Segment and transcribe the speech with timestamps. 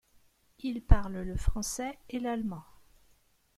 [0.61, 2.63] Il parle le français et l'allemand.